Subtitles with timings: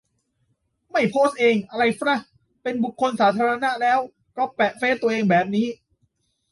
[0.91, 2.17] ไม่โพสเองอะไรฟระ?
[2.63, 3.99] เป็นบุคคลสาธารณะแล้ว
[4.35, 5.67] ก๊อปแปะเฟสตัวเองแบบนี้